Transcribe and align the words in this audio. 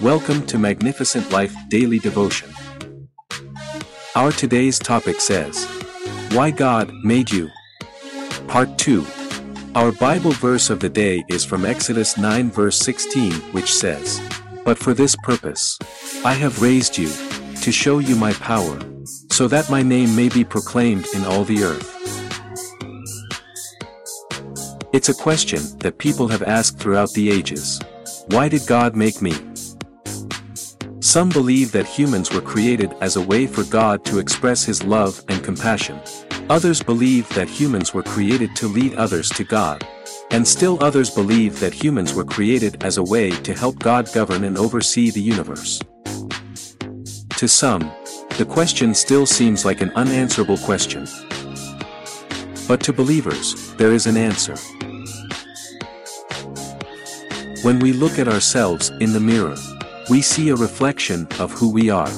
Welcome 0.00 0.46
to 0.46 0.58
Magnificent 0.60 1.32
Life 1.32 1.52
Daily 1.70 1.98
Devotion. 1.98 2.54
Our 4.14 4.30
today's 4.30 4.78
topic 4.78 5.20
says, 5.20 5.64
Why 6.30 6.52
God 6.52 6.92
Made 7.02 7.32
You. 7.32 7.50
Part 8.46 8.78
2. 8.78 9.04
Our 9.74 9.90
Bible 9.90 10.30
verse 10.30 10.70
of 10.70 10.78
the 10.78 10.88
day 10.88 11.24
is 11.28 11.44
from 11.44 11.66
Exodus 11.66 12.16
9 12.16 12.48
verse 12.48 12.78
16 12.78 13.32
which 13.50 13.74
says, 13.74 14.20
But 14.64 14.78
for 14.78 14.94
this 14.94 15.16
purpose, 15.16 15.76
I 16.24 16.34
have 16.34 16.62
raised 16.62 16.96
you, 16.96 17.08
to 17.60 17.72
show 17.72 17.98
you 17.98 18.14
my 18.14 18.34
power, 18.34 18.78
so 19.32 19.48
that 19.48 19.68
my 19.68 19.82
name 19.82 20.14
may 20.14 20.28
be 20.28 20.44
proclaimed 20.44 21.06
in 21.12 21.24
all 21.24 21.42
the 21.42 21.64
earth. 21.64 21.92
It's 24.92 25.08
a 25.08 25.14
question 25.14 25.60
that 25.80 25.98
people 25.98 26.28
have 26.28 26.44
asked 26.44 26.78
throughout 26.78 27.10
the 27.14 27.32
ages. 27.32 27.80
Why 28.28 28.48
did 28.48 28.64
God 28.68 28.94
make 28.94 29.20
me? 29.20 29.47
Some 31.08 31.30
believe 31.30 31.72
that 31.72 31.86
humans 31.86 32.34
were 32.34 32.42
created 32.42 32.94
as 33.00 33.16
a 33.16 33.22
way 33.22 33.46
for 33.46 33.64
God 33.64 34.04
to 34.04 34.18
express 34.18 34.62
his 34.62 34.84
love 34.84 35.24
and 35.28 35.42
compassion. 35.42 35.98
Others 36.50 36.82
believe 36.82 37.26
that 37.30 37.48
humans 37.48 37.94
were 37.94 38.02
created 38.02 38.54
to 38.56 38.68
lead 38.68 38.94
others 38.96 39.30
to 39.30 39.42
God. 39.42 39.88
And 40.30 40.46
still 40.46 40.76
others 40.84 41.08
believe 41.08 41.60
that 41.60 41.72
humans 41.72 42.12
were 42.12 42.26
created 42.26 42.84
as 42.84 42.98
a 42.98 43.02
way 43.02 43.30
to 43.30 43.54
help 43.54 43.78
God 43.78 44.12
govern 44.12 44.44
and 44.44 44.58
oversee 44.58 45.10
the 45.10 45.22
universe. 45.22 45.80
To 47.38 47.48
some, 47.48 47.90
the 48.36 48.46
question 48.46 48.92
still 48.92 49.24
seems 49.24 49.64
like 49.64 49.80
an 49.80 49.92
unanswerable 49.94 50.58
question. 50.58 51.08
But 52.68 52.82
to 52.82 52.92
believers, 52.92 53.74
there 53.76 53.94
is 53.94 54.06
an 54.06 54.18
answer. 54.18 54.56
When 57.62 57.78
we 57.78 57.94
look 57.94 58.18
at 58.18 58.28
ourselves 58.28 58.90
in 59.00 59.14
the 59.14 59.20
mirror, 59.20 59.56
we 60.08 60.22
see 60.22 60.48
a 60.48 60.56
reflection 60.56 61.28
of 61.38 61.52
who 61.52 61.70
we 61.70 61.90
are. 61.90 62.10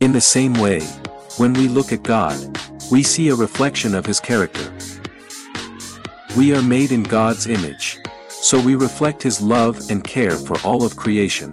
In 0.00 0.12
the 0.12 0.20
same 0.20 0.54
way, 0.54 0.80
when 1.36 1.52
we 1.52 1.68
look 1.68 1.92
at 1.92 2.02
God, 2.02 2.36
we 2.90 3.02
see 3.02 3.28
a 3.28 3.34
reflection 3.34 3.94
of 3.94 4.06
His 4.06 4.18
character. 4.18 4.72
We 6.34 6.54
are 6.54 6.62
made 6.62 6.90
in 6.90 7.02
God's 7.02 7.46
image, 7.46 7.98
so 8.28 8.58
we 8.58 8.76
reflect 8.76 9.22
His 9.22 9.42
love 9.42 9.90
and 9.90 10.02
care 10.02 10.36
for 10.36 10.56
all 10.66 10.84
of 10.84 10.96
creation. 10.96 11.52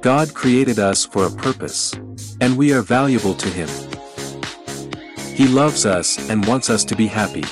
God 0.00 0.32
created 0.32 0.78
us 0.78 1.04
for 1.04 1.26
a 1.26 1.30
purpose, 1.30 1.92
and 2.40 2.56
we 2.56 2.72
are 2.72 2.82
valuable 2.82 3.34
to 3.34 3.48
Him. 3.48 3.68
He 5.18 5.46
loves 5.46 5.84
us 5.84 6.30
and 6.30 6.46
wants 6.46 6.70
us 6.70 6.84
to 6.84 6.96
be 6.96 7.06
happy. 7.06 7.44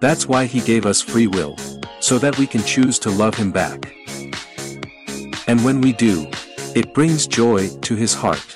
That's 0.00 0.26
why 0.26 0.46
He 0.46 0.60
gave 0.60 0.84
us 0.84 1.00
free 1.00 1.28
will, 1.28 1.56
so 2.00 2.18
that 2.18 2.38
we 2.38 2.48
can 2.48 2.64
choose 2.64 2.98
to 3.00 3.10
love 3.10 3.36
Him 3.36 3.52
back. 3.52 3.99
And 5.50 5.64
when 5.64 5.80
we 5.80 5.92
do, 5.92 6.28
it 6.76 6.94
brings 6.94 7.26
joy 7.26 7.70
to 7.80 7.96
his 7.96 8.14
heart. 8.14 8.54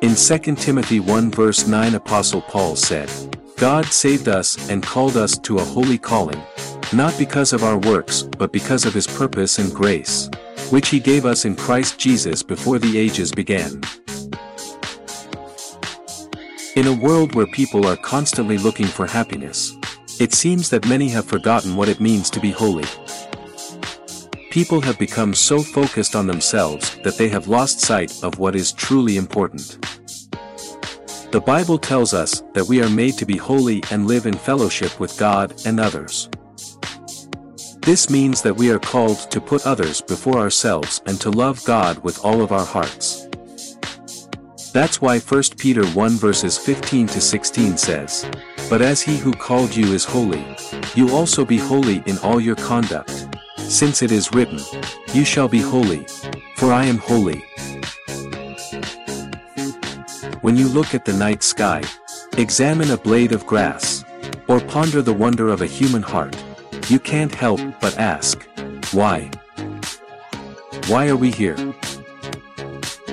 In 0.00 0.14
2 0.14 0.38
Timothy 0.56 1.00
1 1.00 1.30
verse 1.30 1.66
9 1.66 1.94
Apostle 1.96 2.40
Paul 2.40 2.76
said, 2.76 3.10
God 3.58 3.84
saved 3.84 4.26
us 4.26 4.70
and 4.70 4.82
called 4.82 5.18
us 5.18 5.36
to 5.40 5.58
a 5.58 5.62
holy 5.62 5.98
calling, 5.98 6.42
not 6.94 7.14
because 7.18 7.52
of 7.52 7.62
our 7.62 7.76
works 7.76 8.22
but 8.22 8.54
because 8.54 8.86
of 8.86 8.94
his 8.94 9.06
purpose 9.06 9.58
and 9.58 9.70
grace, 9.70 10.30
which 10.70 10.88
he 10.88 10.98
gave 10.98 11.26
us 11.26 11.44
in 11.44 11.54
Christ 11.54 11.98
Jesus 11.98 12.42
before 12.42 12.78
the 12.78 12.96
ages 12.96 13.30
began. 13.30 13.82
In 16.74 16.86
a 16.86 16.98
world 17.04 17.34
where 17.34 17.48
people 17.48 17.86
are 17.86 17.98
constantly 17.98 18.56
looking 18.56 18.86
for 18.86 19.06
happiness, 19.06 19.74
it 20.18 20.32
seems 20.32 20.70
that 20.70 20.88
many 20.88 21.10
have 21.10 21.26
forgotten 21.26 21.76
what 21.76 21.90
it 21.90 22.00
means 22.00 22.30
to 22.30 22.40
be 22.40 22.50
holy. 22.50 22.86
People 24.50 24.80
have 24.80 24.98
become 24.98 25.32
so 25.32 25.62
focused 25.62 26.16
on 26.16 26.26
themselves 26.26 26.96
that 27.04 27.16
they 27.16 27.28
have 27.28 27.46
lost 27.46 27.78
sight 27.78 28.24
of 28.24 28.40
what 28.40 28.56
is 28.56 28.72
truly 28.72 29.16
important. 29.16 29.78
The 31.30 31.40
Bible 31.40 31.78
tells 31.78 32.12
us 32.12 32.42
that 32.54 32.66
we 32.66 32.82
are 32.82 32.90
made 32.90 33.16
to 33.18 33.24
be 33.24 33.36
holy 33.36 33.80
and 33.92 34.08
live 34.08 34.26
in 34.26 34.34
fellowship 34.34 34.98
with 34.98 35.16
God 35.16 35.54
and 35.66 35.78
others. 35.78 36.28
This 37.82 38.10
means 38.10 38.42
that 38.42 38.56
we 38.56 38.72
are 38.72 38.80
called 38.80 39.30
to 39.30 39.40
put 39.40 39.64
others 39.64 40.00
before 40.00 40.38
ourselves 40.38 41.00
and 41.06 41.20
to 41.20 41.30
love 41.30 41.64
God 41.64 42.02
with 42.02 42.24
all 42.24 42.42
of 42.42 42.50
our 42.50 42.66
hearts. 42.66 43.28
That's 44.72 45.00
why 45.00 45.20
1 45.20 45.42
Peter 45.58 45.86
1 45.86 46.10
verses 46.16 46.58
15 46.58 47.06
to 47.06 47.20
16 47.20 47.76
says, 47.76 48.28
But 48.68 48.82
as 48.82 49.00
he 49.00 49.16
who 49.16 49.32
called 49.32 49.76
you 49.76 49.92
is 49.92 50.04
holy, 50.04 50.44
you 50.96 51.14
also 51.14 51.44
be 51.44 51.56
holy 51.56 52.02
in 52.06 52.18
all 52.18 52.40
your 52.40 52.56
conduct, 52.56 53.19
since 53.70 54.02
it 54.02 54.10
is 54.10 54.32
written, 54.32 54.58
You 55.14 55.24
shall 55.24 55.46
be 55.46 55.60
holy, 55.60 56.04
for 56.56 56.72
I 56.72 56.84
am 56.86 56.98
holy. 56.98 57.38
When 60.40 60.56
you 60.56 60.66
look 60.68 60.92
at 60.92 61.04
the 61.04 61.12
night 61.12 61.44
sky, 61.44 61.82
examine 62.36 62.90
a 62.90 62.96
blade 62.96 63.30
of 63.30 63.46
grass, 63.46 64.04
or 64.48 64.60
ponder 64.60 65.02
the 65.02 65.12
wonder 65.12 65.48
of 65.48 65.62
a 65.62 65.66
human 65.66 66.02
heart, 66.02 66.36
you 66.88 66.98
can't 66.98 67.32
help 67.32 67.60
but 67.80 67.96
ask, 67.96 68.42
Why? 68.92 69.30
Why 70.88 71.08
are 71.08 71.16
we 71.16 71.30
here? 71.30 71.56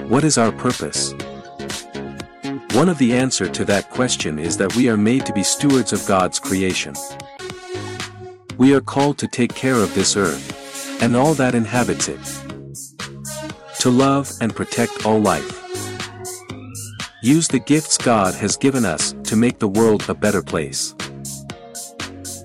What 0.08 0.24
is 0.24 0.40
our 0.40 0.52
purpose? 0.52 1.14
One 2.72 2.90
of 2.90 2.98
the 2.98 3.14
answer 3.14 3.48
to 3.48 3.66
that 3.66 3.92
question 3.92 4.40
is 4.40 4.58
that 4.58 4.76
we 4.76 4.90
are 4.90 4.98
made 4.98 5.26
to 5.28 5.34
be 5.34 5.44
stewards 5.44 5.94
of 5.94 6.06
God's 6.08 6.40
creation. 6.40 6.96
We 8.58 8.74
are 8.74 8.82
called 8.82 9.20
to 9.20 9.28
take 9.28 9.54
care 9.54 9.76
of 9.76 9.94
this 9.94 10.18
earth, 10.18 11.02
and 11.04 11.16
all 11.16 11.36
that 11.36 11.54
inhabits 11.54 12.08
it. 12.08 12.20
To 13.82 13.92
love 13.92 14.32
and 14.42 14.56
protect 14.56 15.06
all 15.06 15.20
life. 15.20 15.54
Use 17.22 17.48
the 17.48 17.60
gifts 17.60 17.98
God 18.00 18.34
has 18.34 18.58
given 18.58 18.84
us 18.84 19.14
to 19.26 19.36
make 19.36 19.60
the 19.60 19.68
world 19.68 20.10
a 20.10 20.16
better 20.16 20.42
place. 20.42 20.96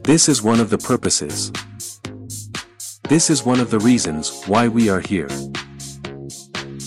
This 0.02 0.28
is 0.28 0.42
one 0.42 0.60
of 0.60 0.68
the 0.68 0.76
purposes. 0.76 1.50
This 3.04 3.30
is 3.30 3.46
one 3.46 3.60
of 3.60 3.70
the 3.70 3.78
reasons 3.78 4.44
why 4.44 4.68
we 4.68 4.90
are 4.90 5.00
here. 5.00 5.30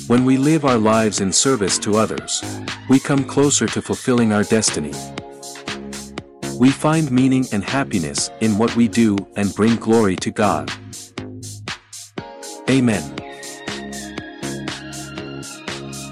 When 0.05 0.23
we 0.23 0.37
live 0.37 0.65
our 0.65 0.77
lives 0.77 1.19
in 1.19 1.33
service 1.33 1.79
to 1.79 1.97
others, 1.97 2.43
we 2.89 2.99
come 2.99 3.23
closer 3.23 3.65
to 3.65 3.81
fulfilling 3.81 4.31
our 4.31 4.43
destiny. 4.43 4.93
We 6.57 6.71
find 6.71 7.11
meaning 7.11 7.45
and 7.51 7.63
happiness 7.63 8.31
in 8.39 8.57
what 8.57 8.73
we 8.77 8.87
do 8.87 9.17
and 9.35 9.53
bring 9.53 9.75
glory 9.75 10.15
to 10.17 10.31
God. 10.31 10.71
Amen. 12.69 13.03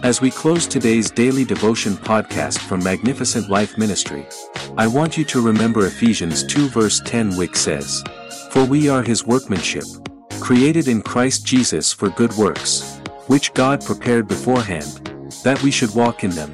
As 0.04 0.20
we 0.20 0.30
close 0.30 0.68
today's 0.68 1.10
daily 1.10 1.46
devotion 1.46 1.94
podcast 1.94 2.60
from 2.60 2.84
Magnificent 2.84 3.50
Life 3.50 3.78
Ministry, 3.78 4.26
I 4.78 4.86
want 4.86 5.18
you 5.18 5.24
to 5.26 5.42
remember 5.42 5.86
Ephesians 5.86 6.46
2 6.46 6.68
verse 6.68 7.00
10 7.06 7.38
which 7.38 7.56
says, 7.56 8.04
For 8.52 8.66
we 8.66 8.90
are 8.90 9.02
his 9.02 9.26
workmanship, 9.26 9.86
created 10.42 10.90
in 10.90 11.02
Christ 11.04 11.46
Jesus 11.46 11.94
for 11.94 12.10
good 12.10 12.34
works, 12.34 13.00
which 13.28 13.54
God 13.54 13.86
prepared 13.86 14.28
beforehand, 14.28 15.10
that 15.46 15.64
we 15.64 15.72
should 15.72 15.96
walk 15.96 16.26
in 16.26 16.32
them. 16.32 16.54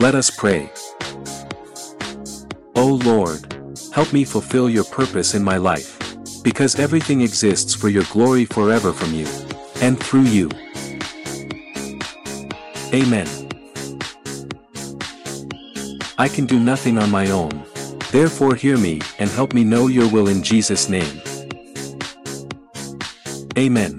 Let 0.00 0.14
us 0.14 0.30
pray. 0.30 0.70
O 2.78 2.94
Lord, 3.04 3.40
help 3.92 4.12
me 4.12 4.22
fulfill 4.22 4.70
your 4.70 4.84
purpose 4.84 5.34
in 5.34 5.42
my 5.42 5.56
life, 5.56 5.98
because 6.44 6.78
everything 6.78 7.22
exists 7.22 7.74
for 7.74 7.88
your 7.88 8.04
glory 8.04 8.44
forever 8.44 8.92
from 8.92 9.12
you, 9.12 9.26
and 9.82 9.98
through 9.98 10.22
you. 10.22 10.48
Amen. 12.94 13.26
I 16.18 16.28
can 16.28 16.46
do 16.46 16.60
nothing 16.60 16.98
on 16.98 17.10
my 17.10 17.32
own, 17.32 17.64
therefore 18.12 18.54
hear 18.54 18.78
me 18.78 19.00
and 19.18 19.28
help 19.28 19.54
me 19.54 19.64
know 19.64 19.88
your 19.88 20.08
will 20.08 20.28
in 20.28 20.44
Jesus' 20.44 20.88
name. 20.88 21.20
Amen. 23.58 23.98